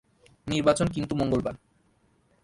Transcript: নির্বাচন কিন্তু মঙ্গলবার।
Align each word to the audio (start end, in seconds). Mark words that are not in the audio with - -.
নির্বাচন 0.47 0.87
কিন্তু 0.87 1.13
মঙ্গলবার। 1.15 1.55